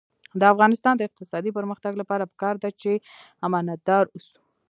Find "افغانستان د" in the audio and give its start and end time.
0.53-1.01